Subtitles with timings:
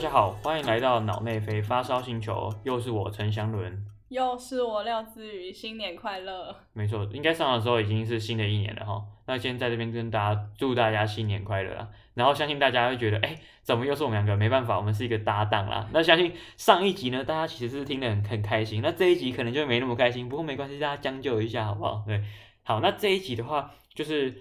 [0.00, 6.56] 大家好，欢迎来到脑内飞发烧星球，又是我陈祥伦，又是我廖姿瑜，新年快乐！
[6.72, 9.04] 没错，应该上的时候已经是新的一年了哈。
[9.26, 11.86] 那先在这边跟大家祝大家新年快乐啦。
[12.14, 14.34] 然后相信大家会觉得，哎，怎么又是我们两个？
[14.34, 15.86] 没办法，我们是一个搭档啦。
[15.92, 18.80] 那相信上一集呢，大家其实是听得很很开心。
[18.80, 22.02] 那这一集可能就没那么开心，不过没关系，大家将就一下好不好？
[22.06, 22.24] 对，
[22.62, 24.40] 好，那这一集的话，就是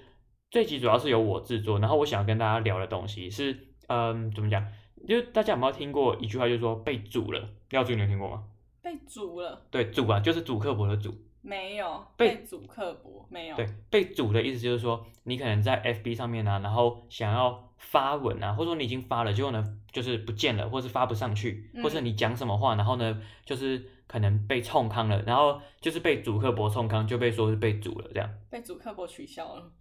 [0.49, 4.65] 这一集主要是由我制作，然后我想要跟大家聊的东西是，嗯，怎么讲？
[5.07, 7.49] 就大家有没有听过一句话，就是说被煮了？
[7.69, 8.43] 廖俊，你有听过吗？
[8.81, 9.61] 被煮了？
[9.69, 11.13] 对，煮啊，就是主客博的煮。
[11.41, 13.55] 没有被主客博，没有。
[13.55, 28.29] 对，被主的意思就是说，你可能在 FB 上面啊，然后想要发文啊，或者说你已经发了，结果呢就是不见了，或是发不上去，或是你讲什么话，然后呢就是可能被冲康了，然后就是被主客博冲康，就被说是被主了这样。
[28.49, 29.71] 被主客博取消了。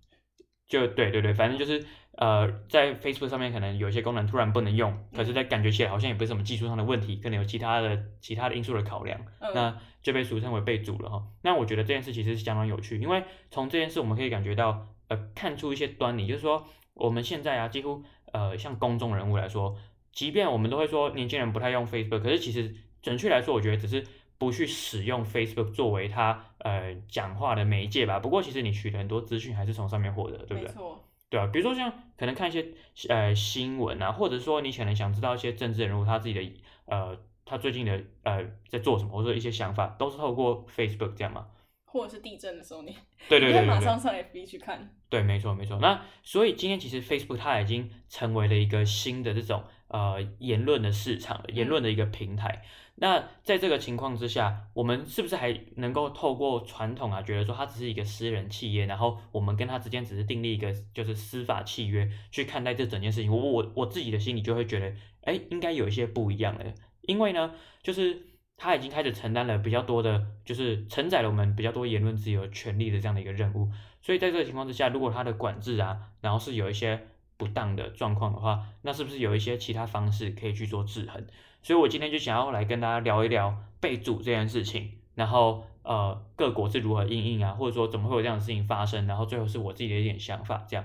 [0.69, 1.84] 就对对对，反正就是
[2.20, 11.24] 呃，在 Facebook 上面可能有一些功能突然不能用，可是，在感觉起来好像也不是什么技术上的问题，可能有其他的其他的因素的考量，嗯、那就被俗称为被阻了哈。
[11.42, 18.02] 那我觉得这件事其实是相当有趣，因为从这件事我们可以感觉到呃，看出一些端倪，就是说我们现在啊，几乎
[18.33, 19.77] 呃，像公众人物来说，
[20.12, 24.05] 即便我们都会说年轻人不太用 Facebook，可是其实准确来说，我觉得只是。
[24.41, 28.20] 不去使用 Facebook 作为他呃讲话的媒介吧。
[28.20, 30.62] 不过其实你取得很多资讯还是从上面获得，对不对？
[30.62, 31.05] 没错。
[31.30, 32.66] 对啊，比如说像可能看一些
[33.08, 36.40] 呃新闻啊，或者说你可能想知道一些政治人物他自己的
[36.86, 41.48] 呃他最近的呃在做什么，或者说一些想法，都是透过 Facebook 这样嘛。
[41.90, 42.94] 或者是地震的时候你，
[43.30, 44.94] 对对对，对，马上上 FB 去看。
[45.08, 45.78] 对，没错没错。
[45.80, 52.62] 那所以今天其实 Facebook 它已经成为了一个新的这种呃言论的市场，言论的一个平台。
[53.00, 63.30] 那在这个情况之下，我们是不是还能够透过传统啊，觉得说它只是一个私人企业，然后我们跟他之间只是订立一个就是司法契约去看待这整件事情？
[63.30, 64.92] 我我我自己的心里就会觉得，
[65.23, 66.64] 哎，应该有一些不一样了，
[67.02, 67.55] 因为呢，
[67.85, 68.20] 就是
[68.57, 73.70] 他已经开始承担了比较多的，就是承载了我们比较多言论自由权利的这样的一个任务。
[74.02, 77.07] 所以在这个情况之下，如果他的管制啊，然后是有一些
[77.38, 81.24] 不当的状况的话，那是不是有一些其他方式可以去做制衡？
[81.62, 90.84] 所以我今天就想要来跟大家聊一聊被主这件事情，然后呃各国是如何应应啊，或者说怎么会有这样的事情发生，然后最后是我自己的一点想法这样。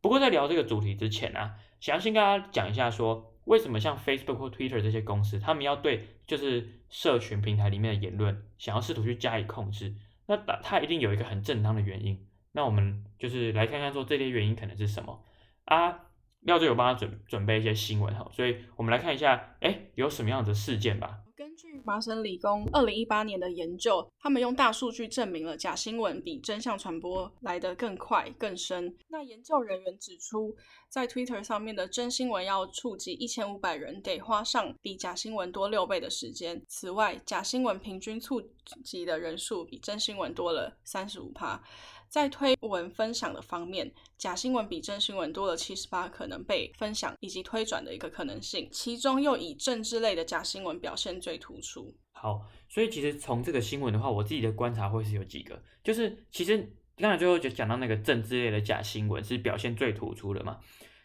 [0.00, 12.24] 不过在聊这个主题之前啊，想要先跟大家讲一下说，为什么像 Facebook 或 Twitter 这些公司，他们要对就是社群平台里面的言论想要试图去加以控制，那它一定有一个很正当的原因。
[12.52, 15.20] 那我们就是来看看说这些原因可能是什么
[15.68, 16.04] 啊？
[16.42, 21.18] 廖队有帮他准准备一些新闻哈，所以我们来看一下，哎，有什么样的事件吧。
[21.36, 28.96] 根据麻省理工二零一八年的研究，他们用大数据证明了假新闻比真相传播来得更快更深。
[29.08, 30.54] 那研究人员指出，
[30.88, 36.62] 在 Twitter 上面的真新闻要触及一千五百人，得花上比假新闻多六倍的时间。
[36.66, 38.42] 此外，假新闻平均触
[38.82, 41.62] 及的人数比真新闻多了三十五趴。
[42.08, 51.94] 在推文分享的方面，假新闻比真新闻多了七十八可能被分享以及推转的一个可能性，其中又以政治类的假新闻表现最突出。
[52.12, 60.58] 好，所以其实从这个新闻的话，我自己的观察会是有几个，就是其实刚才最后就讲到那个政治类的假新闻是表现最突出的嘛。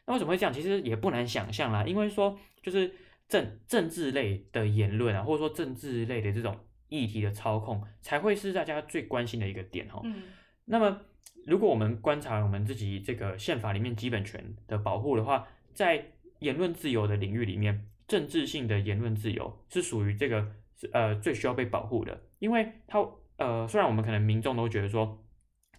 [0.06, 0.52] 那为什么会这样？
[0.52, 2.94] 其实也不难想象啦，因为说就是
[3.30, 6.58] 政政治类的言论啊，或者说政治类的这种
[6.90, 10.02] 议题的操控，才会是大家最关心的一个点哈。
[10.04, 10.24] 嗯。
[10.66, 11.00] 那么，
[11.46, 20.46] 如果我们观察我们自己这个宪法里面基本权的保护的话，在言论自由的领域里面，政治性的言论自由是属于这个
[20.92, 23.00] 呃最需要被保护的，因为它
[23.38, 25.23] 呃虽然我们可能民众都觉得说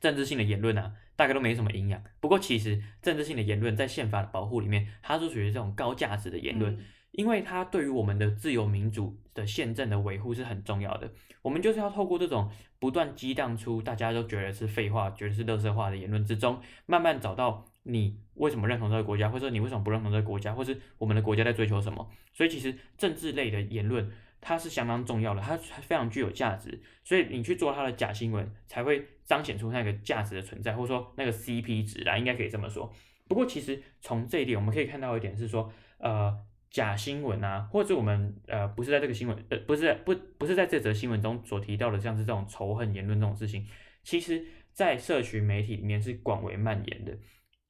[0.05, 6.75] 政治性的言论啊大概都没什么营养，不过其实政治性的言论在宪法的保护里面，它是属于这种高价值的言论。
[6.75, 6.85] 嗯
[7.17, 11.09] 因为它对于我们的自由民主的宪政的维护是很重要的，
[11.43, 12.51] 我们就是要透过这种
[12.81, 22.11] 不断激荡出大家都觉得是废话、觉得是垃圾话的言论之中，慢慢找到你为什么认同这个国家，或者说你为什么不认同这个国家，或是我们的国家在追求什么。
[22.33, 24.11] 所以其实政治类的言论
[24.45, 32.93] 它是相当重要的，它非常具有价值，所以你去做它的假新闻，才会彰显出那个价值的存在，或者说那个 CP 值啦，应该可以这么说。
[33.27, 36.45] 不过其实从这一点我们可以看到一点是说，呃。
[36.71, 43.65] 假新闻啊，或者我们呃不是在这个新闻呃不是不不是在这则新闻中所提到的，像是这种仇恨言论这种事情，
[44.03, 47.17] 其实，在社群媒体里面是广为蔓延的，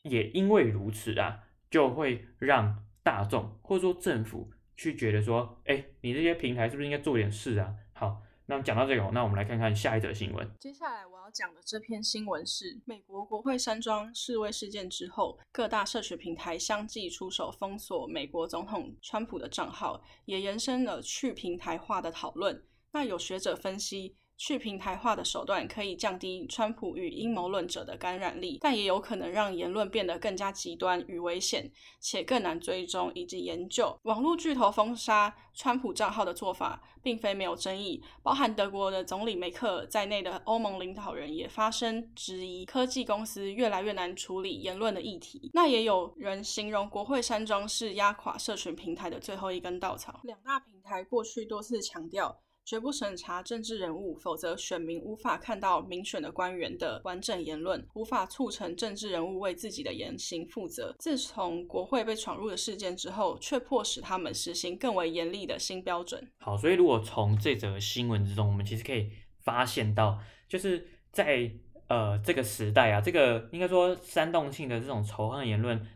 [0.04, 1.38] 也因为如此啊，
[1.70, 7.74] 就会让大众或者说政府去觉得说，哎，你这些平台是不是应该做点事啊？
[7.92, 10.50] 好，那讲到这个，那我们来看看下一则新闻。
[10.60, 22.62] 接下来我要讲的这篇新闻是美国国会山庄示威事件之后，各大社群平台相继出手封锁美国总统川普的账号，也延伸了去平台化的讨论。
[22.92, 31.70] 那有学者分析，去平台化的手段可以降低川普与阴谋论者的感染力，但也有可能让言论变得更加极端与危险，
[32.00, 33.98] 且更难追踪以及研究。
[34.02, 45.50] 网络巨头封杀川普账号的做法并非没有争议，包含德国的总理梅克尔在内的欧盟领导人也发声质疑科技公司越来越难处理言论的议题。
[45.54, 50.20] 那也有人形容国会山庄是压垮社群平台的最后一根稻草。
[50.24, 60.94] 两大平台过去多次强调，绝不审查政治人物，否则选民无法看到民选的官员的完整言论，无法促成政治人物为自己的言行负责。
[60.98, 66.26] 自从国会被闯入的事件之后，却迫使他们实行更为严厉的新标准。
[66.38, 69.10] 好，所以如果从这则新闻之中，我们其实可以
[69.42, 70.18] 发现到，
[70.48, 71.52] 就是在
[71.88, 75.86] 呃这个时代啊，这个应该说煽动性的这种仇恨言论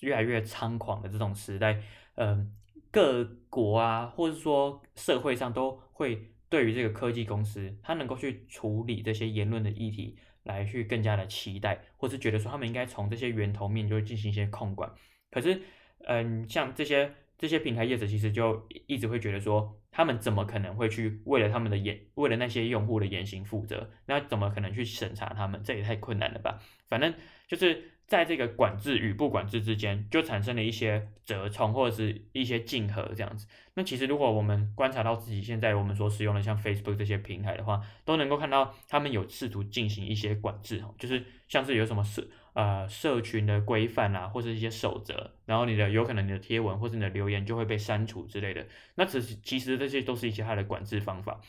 [0.00, 1.82] 越来越猖狂的这种时代，
[2.14, 2.52] 嗯、
[2.96, 14.90] 各国啊，或者说社会上都会对于这个科技公司，它能够去处理这些言论的议题，来去更加的期待，或是觉得说他们应该从这些源头面就进行一些控管。
[15.30, 15.60] 可是，
[16.06, 23.90] 嗯，像这些这些平台业者，其实就一直会觉得说，他们怎么可能会去为了他们的言，为了那些用户的言行负责？
[24.06, 25.62] 那怎么可能去审查他们？
[25.62, 26.58] 这也太困难了吧？
[26.88, 27.12] 反正
[27.46, 27.92] 就是。
[28.06, 33.48] 在这个管制与不管制之间，就产生了一些折冲或者是一些竞合这样子。
[33.74, 48.64] 那其实如果我们观察到自己现在我们所使用的像 Facebook 这些平台的话，都能够看到他们有试图进行一些管制，就是像是有什么社呃社群的规范啊，或者一些守则，然后你的有可能你的贴文或者你的留言就会被删除之类的。
[48.94, 51.40] 那其实其实这些都是一些它的管制方法。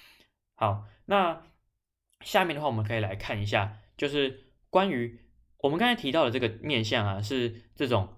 [0.56, 1.44] 好，那
[2.22, 5.27] 下面的话我们可以来看一下，就是关于。
[5.60, 8.18] 我们刚才提到的这个面向啊，是这种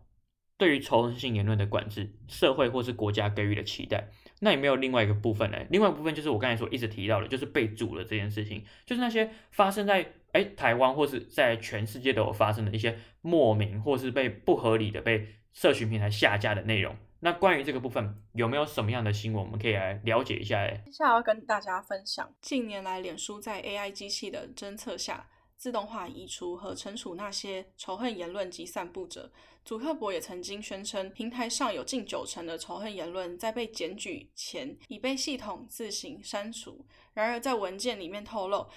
[0.58, 4.10] 对于仇恨性言论的管制，社会或是国家给予的期待。
[4.42, 5.58] 那有没有另外一个部分呢？
[5.70, 16.96] 另外一部分就是我刚才所一直提到的，就是被阻了这件事情，就是那些发生在哎台湾或是在全世界都有发生的一些莫名或是被不合理的被社群平台下架的内容。
[17.22, 20.60] 那关于这个部分，有没有什么样的新闻我们可以来了解一下？
[20.60, 25.28] 哎，接下来要跟大家分享，近年来脸书在 AI 机器的侦测下。
[25.60, 29.32] 自动化移除和惩处那些仇恨言论及散布者。
[29.66, 36.86] 祖克伯也曾经宣称，平台上有近九成的仇恨言论在被检举前已被系统自行删除。
[37.14, 38.68] 然而，在文件里面透露，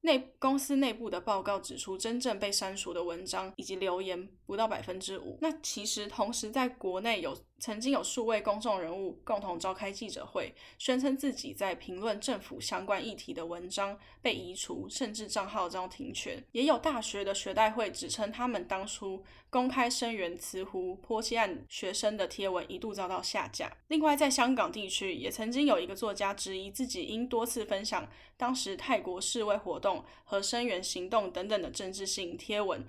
[0.00, 5.38] 内公司内部的报告指出，真正被删除的文章以及留言不到百分之五。
[5.40, 7.36] 那其实同时在国内有。
[7.60, 16.44] 曾经有数位公众人物共同召开记者会，宣称自己在评论政府相关议题的文章被移除，甚至账号遭停权。
[16.52, 23.74] 也有大学的学代会指称，他们当初公开声援慈湖泼漆案学生的贴文一度遭到下架。
[23.88, 28.06] 另外，在香港地区，也曾经有一个作家质疑自己因多次分享
[28.36, 32.84] 当时泰国示威活动和声援行动等等的政治性贴文。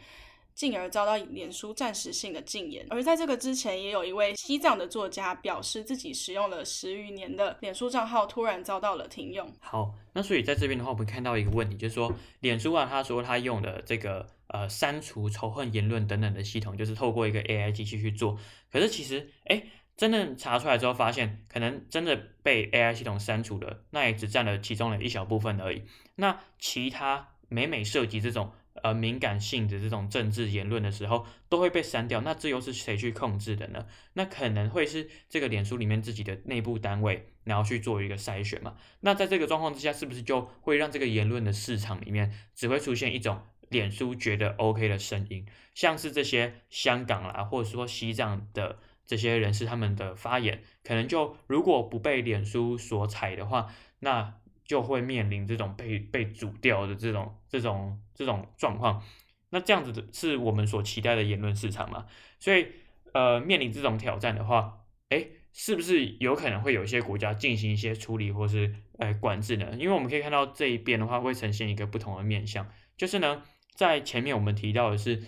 [0.55, 9.51] 进而遭到脸书暂时性的禁言，而在这个之前，也有一位西藏的作家表示自己使用了十余年的脸书账号突然遭到了停用。
[9.59, 18.39] 好，那所以在这边的话，我们看到一个问题，就是说，脸书啊，他说他用的这个呃删除仇恨言论等等的系统，就是透过一个 AI 机器去做。
[18.71, 19.61] 可是其实，哎，
[19.97, 25.83] 真正查出来之后，发现可能真的被 AI 系统删除了，那也只占了其中的一小部分而已。
[26.15, 28.53] 那其他每每涉及这种。
[28.83, 32.19] 呃，敏感性的这种政治言论的时候，都会被删掉。
[32.21, 33.87] 那这又是谁去控制的呢？
[34.13, 38.75] 那可能会是这个脸书里面自己的内部单位，然后去做一个筛选嘛。
[38.99, 45.47] 那在这个状况之下，是不是就会让这个言论的市场里面只会出现一种脸书觉得 OK 的声音？
[45.73, 54.35] 像是这些香港啦，或者说西藏的这些人士他们的发言，可能就如果不被脸书所采的话，那。
[54.67, 59.01] 就会面临这种被被煮掉的这种这种这种状况，
[59.49, 62.05] 那这样子的是我们所期待的言论市场嘛？
[62.37, 62.67] 所以
[63.13, 69.71] 呃，面临这种挑战的话，诶，是不是有可能会有一些国家进行一些处理或是呃管制呢？
[69.79, 73.43] 因为我们可以看到这一边的话会呈现一个不同的面向，就是呢，
[73.73, 75.23] 在前面我们提到的是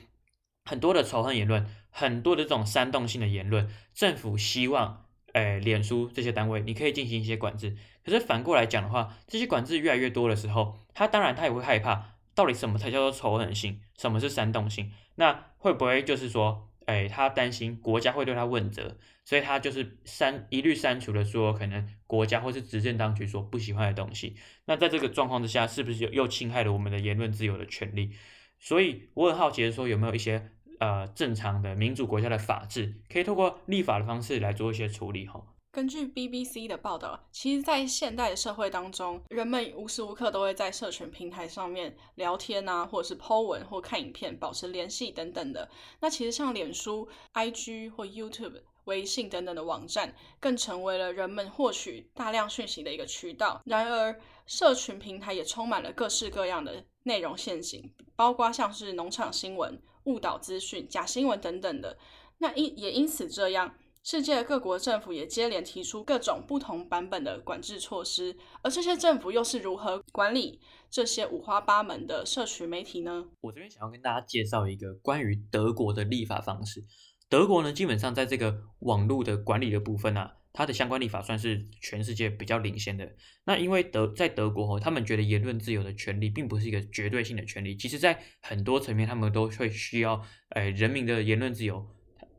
[0.66, 5.06] 很多的仇恨言论，很多的这种煽动性的言论，政府希望。
[5.34, 7.78] 哎，脸书这些单位，你可以进行一些管制。
[8.04, 14.92] 可是反过来讲的话，这些管制越来越多的时候，他当然他也会害怕，到底什么才叫做仇恨性，什么是煽动性？
[15.16, 24.36] 那会不会就是说，哎，他担心国家会对他问责，所以他就是删一律删除了说可能国家或是执政当局所不喜欢的东西。
[24.66, 28.12] 那在这个状况之下，是不是又又侵害了我们的言论自由的权利？
[28.60, 35.26] 所以我很好奇的说，有没有一些呃正常的民主国家的法制，可以透过立法的方式来做一些处理？
[35.26, 35.44] 哈。
[35.78, 45.70] 根据 BBC 的报道，其实，在现代社会当中，人们无时无刻都会在社群平台上面聊天啊，或者是 po 文或看影片，保持联系等等的。
[46.00, 53.62] 那其实像脸书、IG 或 YouTube、微信等等的网站，更成为了人们获取大量讯息的一个渠道。
[53.64, 62.00] 然而，社群平台也充满了各式各样的内容陷阱，包括像是农场新闻、误导资讯、假新闻等等的。
[62.40, 63.76] 那因也因此这样。
[64.10, 73.26] 世界各国政府也接连提出各种不同版本的管制措施，而这些政府又是如何管理这些五花八门的社群媒体呢？
[73.42, 76.86] 我这边想要跟大家介绍一个关于德国的立法方式。
[77.28, 83.12] 德国呢，基本上在这个网络的管理的部分啊，它的相关立法算是全世界比较领先的。
[83.44, 91.86] 那因为德在德国，他们觉得言论自由的权利并不是一个绝对性的权利，其实在很多层面，他们都会需要，呃，人民的言论自由。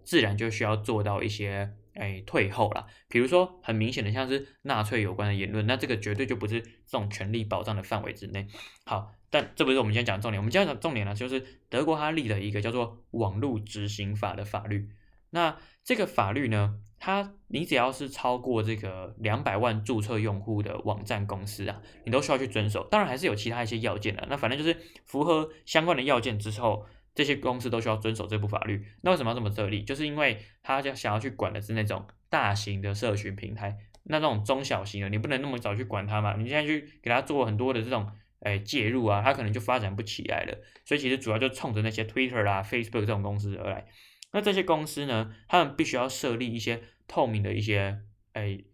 [0.08, 8.46] 自然就需要做到一些诶退后啦，比如说很明显的像是纳粹有关的言论，那这个绝对就不是这种权利保障的范围之内。
[8.86, 14.88] 好，但这不是我们今天讲的重点，我们今天讲的重点呢，就是德国它立了一个叫做网络执行法的法律。
[15.28, 22.82] 那这个法律呢，它你只要是超过这个两百万注册用户的网站公司啊，你都需要去遵守。
[22.84, 24.74] 当然还是有其他一些要件的，那反正就是
[25.04, 26.86] 符合相关的要件之后。
[27.18, 28.86] 这些公司都需要遵守这部法律。
[29.02, 29.82] 那为什么要这么设立？
[29.82, 36.36] 就是因为他就想要去管的是那种大型的社群平台，那这种中小型的，你不能那么早去管它嘛。
[36.36, 38.08] 你现在去给他做很多的这种
[38.42, 40.56] 诶介入啊，他可能就发展不起来了。
[40.84, 43.88] 所以其实主要就冲着那些 Twitter 啦、Facebook 这种公司而来。
[44.32, 47.98] 那这些公司呢，他们必须要设立一些透明的一些
[48.34, 48.64] 诶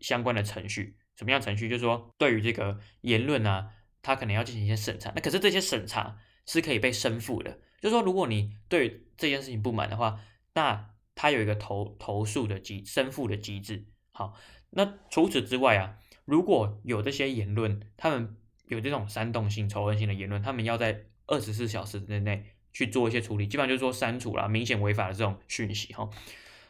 [0.00, 0.96] 相关的程序。
[1.14, 1.68] 什么样程序？
[1.68, 3.68] 就是说对于这个言论啊，
[4.02, 5.12] 他可能要进行一些审查。
[5.14, 6.16] 那可是这些审查
[6.46, 7.60] 是可以被申复的。
[7.82, 10.20] 就是说，如果你对这件事情不满的话，
[10.54, 13.84] 那它有一个投投诉的机申诉的机制。
[14.12, 14.34] 好，
[14.70, 18.36] 那除此之外啊，如果有这些言论，他们
[18.66, 25.92] 有这种煽动性、仇恨性的言论，他们要在二十四小时之内去做一些处理，基本上就是说删除了明显违法的这种讯息。
[25.92, 26.08] 哈，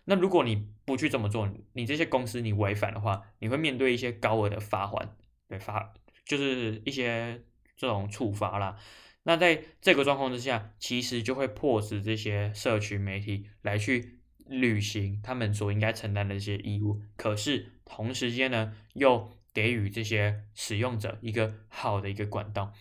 [0.07, 5.15] 那如果你不去这么做，你这些公司你违反的话，你会面对一些高额的罚款，
[5.47, 5.93] 对罚
[6.25, 7.45] 就是一些
[7.77, 8.79] 这种处罚啦。
[9.25, 17.01] 那在这个状况之下，其实就会迫使这些社群媒体来去履行他们所应该承担的一些义务。
[17.17, 22.73] 可是同时间呢，又给予这些使用者一个好的一个管道。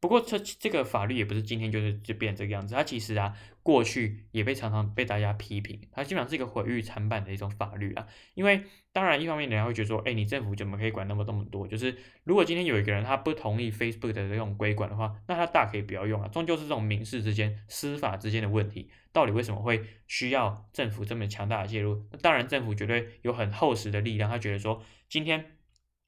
[0.00, 8.06] 不过这这个法律也不是今天就是就变这个样子，它其实啊过去也被常常被大家批评，它基本上是一个毁誉参半的一种法律啊。
[8.34, 8.62] 因为
[8.92, 11.66] 当然一方面人家会觉得说，哎，你政府怎么可以管那么那么多？
[11.66, 16.28] 就是如果今天有一个人他不同意 Facebook 的这种规管的话，那他大可以不要用啊。
[16.28, 22.06] 终究是这种民事之间、司法之间的问题，到底为什么会需要政府这么强大的介入？
[22.12, 25.44] 那当然政府绝对有很厚实的力量，他觉得说今天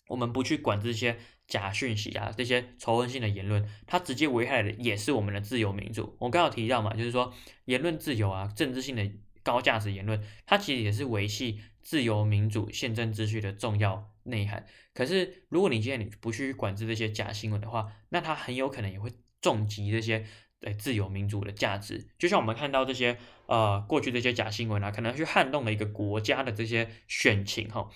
[0.07, 1.19] 我们不去管这些。
[1.51, 6.17] 假讯息啊，这些仇恨性的言论，它直接危害的也是我们的自由民主。
[6.19, 9.11] 我刚刚有提到嘛，就是说言论自由啊，政治性的
[9.43, 14.65] 高价值言论，它其实也是维系自由民主宪政秩序的重要内涵。
[14.95, 19.11] 可是，如果你今天你不去管制这些假新闻的话，那它很有可能也会
[19.43, 20.25] 重击这些
[20.61, 22.07] 呃自由民主的价值。
[22.19, 27.89] 就像我们看到这些呃过去这些假新闻啊，可能去撼动了一个国家的这些选情哈。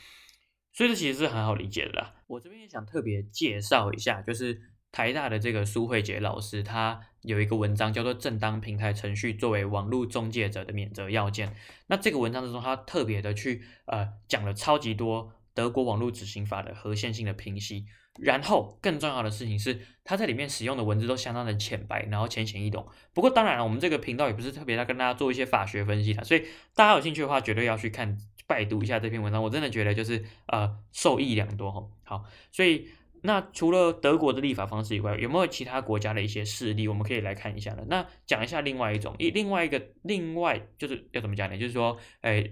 [0.74, 2.14] 所以这其实是很好理解的啦。
[2.26, 11.48] 我这边也想特别介绍一下，就是台大的这个苏慧杰老师，他有一个文章叫做《正当平台程序作为网络中介者的免责要件》。
[11.86, 17.86] 那这个文章之中，他特别的去呃讲了超级多德国网络执行法的合宪性的评析。
[18.20, 22.86] 然后更重要的事情是，他在里面使用的文字都相当的浅白，然后浅显易懂。
[23.12, 26.44] 不过当然了，我们这个频道也不是特别在跟大家做一些法学分析的，所以
[26.76, 28.16] 大家有兴趣的话，绝对要去看。
[28.46, 31.88] 拜读一下这篇文章，我真的觉得就是呃受益良多哈。
[32.02, 32.88] 好，所以
[33.22, 37.84] 那除了德国的立法方式以外，有没有其他国家的一些事例我们可以来看一下呢？
[37.88, 41.56] 那讲一下另外一种，一另外一个另外就是要怎么讲呢？
[41.56, 42.50] 就是说，哎，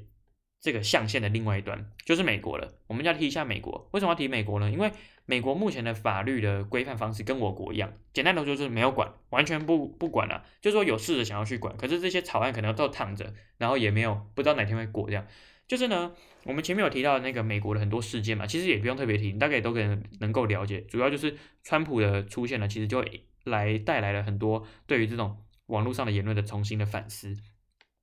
[0.62, 2.72] 这个象限的另外一端就是美国了。
[2.86, 4.70] 我们要提一下美国，为什么要提美国呢？
[4.70, 4.90] 因为
[5.26, 15.26] 美国目前的法律的规范方式跟我国一样，简单的说就是没有管，完全不不管了，就是说有试着想要去管，可是这些草案可能都躺着，然后也没有不知道哪天会过这样。
[15.72, 16.12] 就是呢，
[16.44, 20.82] 我们前面有提到那个美国的很多事件嘛，其实也不用特别提，大概都可能能够了解。
[20.82, 23.02] 主要就是川普的出现呢，其实就
[23.44, 25.38] 来带来了很多对于这种
[25.68, 27.38] 网络上的言论的重新的反思。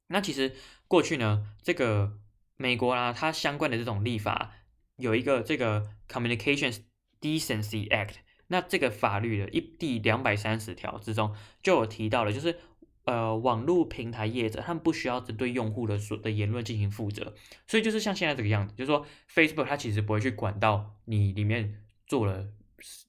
[0.08, 0.56] 那其实
[0.88, 2.18] 过去呢，这个
[2.58, 4.52] 美国啊，它相关的这种立法
[4.96, 6.80] 有一个这个 Communications
[7.22, 8.16] Decency Act，
[8.48, 12.58] 那这个法律的一第两百三十条之中就有提到了，就是
[13.10, 17.34] 呃网络平台业者他们不需要针对用户的所的言论进行负责，
[17.68, 22.48] 所以就是像现在这个样子，就是说 Facebook 它其实不会去管到你里面做了。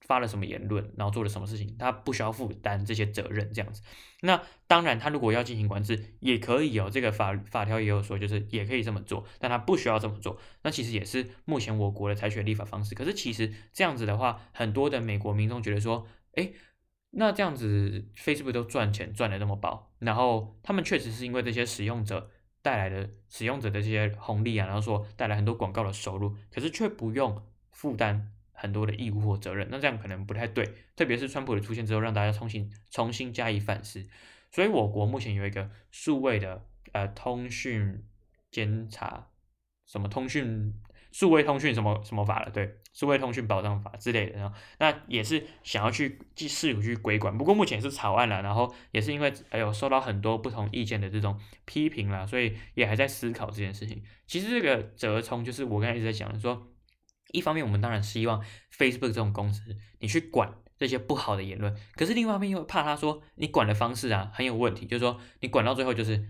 [0.00, 3.80] 发了什么言论，然后做了什么事情，它不需要负担这些责任，这样子。
[4.23, 10.40] 那当然，他如果要进行管制，也可以有这个法法条也有说，就是也可以这么做，但他不需要这么做。
[10.62, 12.97] 那其实也是目前我国的采取立法方式。
[12.97, 16.04] 可是其实这样子的话，很多的美国民众觉得说，
[16.35, 16.54] 诶，
[17.11, 22.31] 那这样子 Facebook 都赚钱赚得那么饱，然后他们确实是因为这些使用者
[22.62, 28.33] 带来的使用者的这些红利啊，然后说带来很多广告的收入，可是却不用负担。
[28.52, 34.07] 很多的义务或责任，那这样可能不太对，特别是川普的出现之后，让大家重新重新加以反思。
[34.52, 38.05] 所以，我国目前有一个数位的呃通讯
[38.50, 39.29] 监察，
[39.87, 40.75] 什么通讯
[41.11, 54.02] 数位通讯什么什么法了，对，数位通讯保障法之类的，然后那也是想要去去试图去规管，不过目前是草案了，然后也是因为还有受到很多不同意见的这种批评啦，所以也还在思考这件事情。
[54.26, 56.66] 其实这个折冲就是我刚才一直在讲的说。
[57.32, 58.44] 一方面，我们当然希望
[58.76, 66.26] Facebook 这种公司，你去管这些不好的言论，可是另外一方面又怕他说你管的方式啊很有问题，就是说你管到最后就是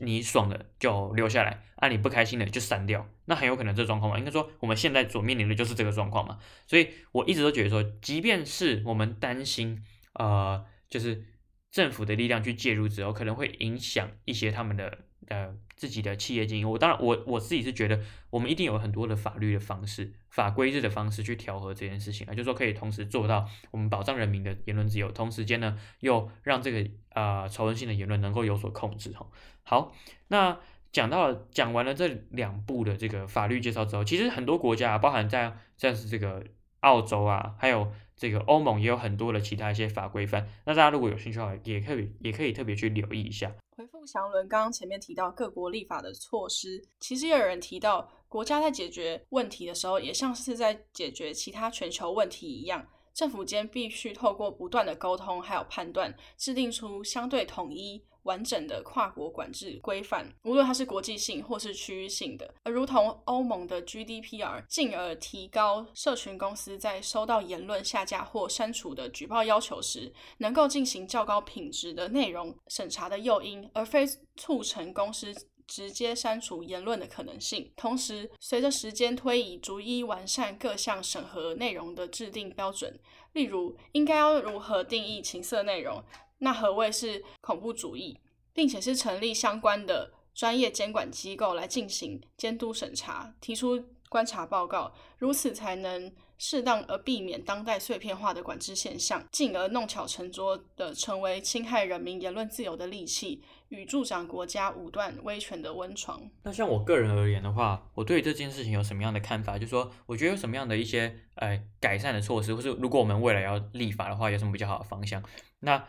[0.00, 9.82] 你爽的就留下来，啊你不开心的就删掉，那很有可能这状况嘛，应该说我们现在所面临的就是这个状况嘛，所以我一直都觉得说，即便是我们担心，
[10.14, 11.24] 呃，就是
[11.70, 15.06] 政府的力量去介入之后，可能会影响一些他们的。
[15.28, 18.00] 呃，自己的企业经营，我当然，我我自己是觉得，
[18.30, 29.26] 我们一定有很多的法律的方式、法规制的方式去调和这件事情啊，就是说可以同时做到我们保障人民的言论自由，同时间呢又让这个呃仇恨性的言论能够有所控制哈。
[29.62, 29.94] 好，
[30.28, 30.58] 那
[30.92, 36.44] 讲到了讲完了这两部的这个法律介绍之后，其实很多国家，包含在像是这个
[36.80, 43.50] 澳洲啊，还有这个欧盟也有很多的其他一些法规范，那大家如果有兴趣的话，也可以也可以特别去留意一下。
[43.76, 58.04] 回复祥伦刚刚前面提到各国立法的措施，其实也有人提到，国家在解决问题的时候，也像是在解决其他全球问题一样，政府间必须透过不断的沟通还有判断，制定出相对统一。
[58.24, 75.30] 完整的跨国管制规范，无论它是国际性或是区域性的，而如同欧盟的 GDPR，进而提高社群公司在收到言论下架或删除的举报要求时，能够进行较高品质的内容审查的诱因，而非促成公司
[75.66, 77.72] 直接删除言论的可能性。
[77.76, 82.98] 同时，随着时间推移，逐一完善各项审核内容的制定标准，
[83.32, 86.02] 例如应该要如何定义情色内容。
[86.38, 88.18] 那何谓是恐怖主义，
[88.52, 103.42] 并且是成立相关的专业监管机构来进行监督审查，提出观察报告，如此才能适当而避免当代碎片化的管制现象，进而弄巧成拙的成为侵害人民言论自由的利器
[103.74, 106.22] 与助长国家武断威权的温床。
[106.44, 109.58] 那像我个人而言的话，我对这件事情有什么样的看法？
[109.58, 115.22] 就是说，我觉得有什么样的一些呃改善的措施，或是如果我们未来要立法的话，有什么比较好的方向？
[115.60, 115.84] 那。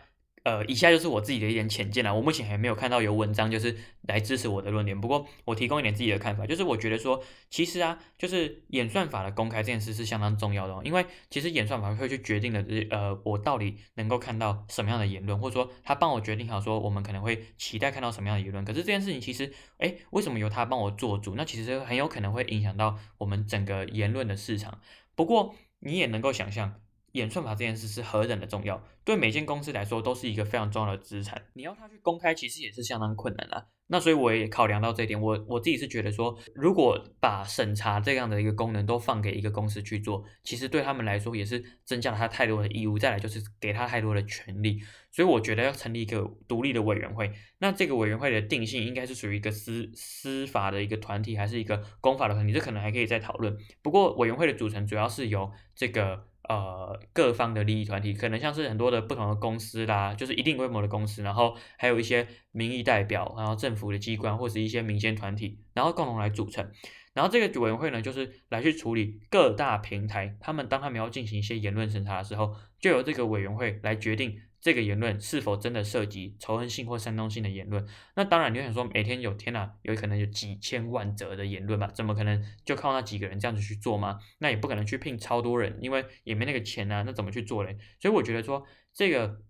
[0.46, 2.14] 呃，以下就是我自己的一点浅见啦。
[2.14, 5.00] 我目前还没有看到有文章就是来支持我的论点。
[5.00, 10.82] 不过我提供一点自己的看法，就是我觉得说，其实啊，就是演算法的公开这件事是相当重要的哦。
[10.84, 18.64] 因为其实演算法会去决定的，呃，我到底能够看到什么样的言论，或者说他帮我决定好说我们可能会期待看到什么样的言论。
[18.64, 21.34] 可是这件事情其实，哎，为什么由他帮我做主？
[21.34, 24.80] 那其实很有可能会影响到我们整个言论的市场。
[25.16, 26.76] 不过你也能够想象。
[27.16, 31.42] 演算法这件事是何等的重要，对每间公司来说都是一个非常重要的资产。
[31.54, 33.68] 你要他去公开，其实也是相当困难的。
[33.88, 44.80] 那所以我也考量到这一点，我我自己是觉得说，如果把审查这样的一个功能都放给一个公司去做，其实对他们来说也是增加了他太多的义务，再来就是给他太多的权利。
[45.12, 52.52] 所以我觉得要成立一个独立的委员会，那这个委员会的定性应该是属于一个司司法的一个团体，还是一个公法的团体？
[52.52, 53.56] 这可能还可以再讨论。
[53.82, 56.26] 不过委员会的组成主要是由这个。
[56.48, 66.70] 呃，各方的利益团体可能像是很多的不同的公司啦，就是一定规模的公司，然后还有一些民意代表，然后政府的机关或者一些民间团体，然后共同来组成。
[67.14, 74.38] 然后这个委员会呢，就是来去处理各大平台，他们当他们要进行一些言论审查的时候，就由这个委员会来决定。
[74.66, 77.86] 这个言论是否真的涉及仇恨性或煽动性的言论？
[78.16, 81.86] 那当然，你想说，每天有天呐，有可能有几千万则的言论吧？
[81.94, 84.18] 怎么可能就靠那几个人这样子去做吗？
[84.38, 87.04] 那也不可能去聘超多人，因为也没那个钱啊。
[87.06, 87.78] 那怎么去做嘞？
[88.00, 89.40] 所以我觉得说，这个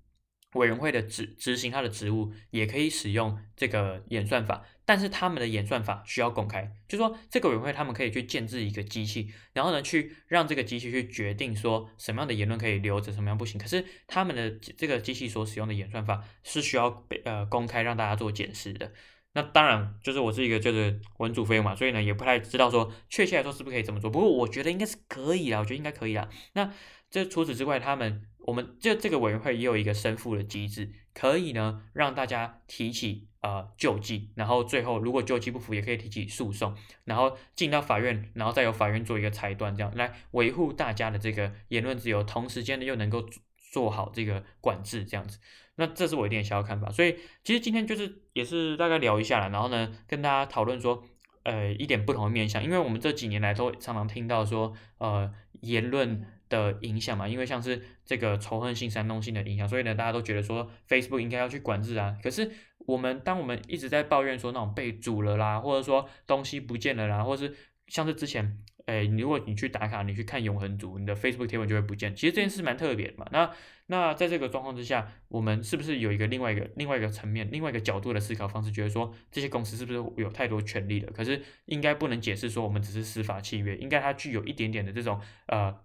[0.53, 4.67] 委员会的执执行他的职务，也可以使用这个演算法。
[4.87, 13.61] 但是他们的演算法需要公开，就说这个委员会他们可以去建置一个机器，然后呢去让这个机器去决定说什么样的言论可以留着，什么样不行。
[13.61, 18.93] 可是他们的这个机器所使用的演算法是需要被呃公开让大家做检视的。
[19.33, 24.09] 那当然就是我是一个就是文组飞嘛，所以呢也不太知道说确切来说是不是可以这么做。
[24.09, 26.29] 不过我觉得应该是可以啦，我觉得应该可以啦。
[26.53, 26.73] 那
[27.11, 33.27] 这除此之外，他们我们这这个委员会也有一个申复的机制，可以呢让大家提起。
[33.47, 43.25] 呃，救济，然后最后如果救济不服，也可以提起诉讼，然后进到法院，然后再由法院做一个裁断，这样来维护大家的这个言论自由，同时间呢又能够
[43.71, 45.39] 做好这个管制，这样子。
[45.77, 51.05] 那这是我一点小小看法，所以其实今天就是也是大概聊一下了，然后呢跟大家讨论说，
[51.45, 56.27] 呃，一点不同的面向，因为我们这几年来都常常听到说，呃，言论。
[56.49, 62.17] 的影响嘛，因为像是这个仇恨性、煽动性的影响，所以呢，大家都觉得说 Facebook 应该要去管制啊。
[62.23, 62.49] 可是
[62.87, 67.55] 我们当我们一直在抱怨说那种被煮了啦，或者说东西不见了啦，或是
[67.89, 72.15] 像是之前，哎，如果你去打卡，你去看永恒族，你的 Facebook 贴文就会不见。
[72.15, 73.27] 其实这件事蛮特别的嘛。
[73.31, 73.51] 那
[73.89, 81.13] 那在这个状况之下，我们是不是有一个另外一个另外一个层面、另外一个角度的思考方式，觉得说这些公司是不是有太多权力了？
[81.13, 85.77] 可是应该不能解释说我们只是司法契约，应该它具有一点点的这种呃。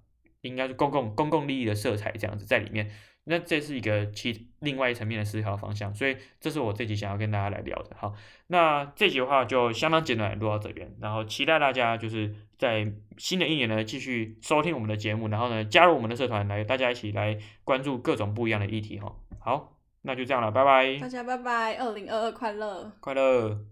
[0.43, 2.89] 应该是公共公共利益的色彩这样子在里面，
[3.25, 7.95] 那这是一个其另外一层面的思考方向，所以这是我这集想要跟大家来聊的。
[7.95, 8.13] 好，
[8.47, 19.15] 那这集的话就相当简短，录到这边，然后期待大家就是在新的一年呢继续收听我们的节目，然后呢加入我们的社团来，大家一起来关注各种不一样的议题哈。
[19.39, 23.70] 好，那就这样了，拜拜，大家拜拜，二零二二快乐，快乐。